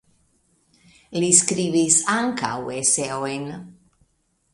[1.23, 3.45] Li skribis ankaŭ eseojn.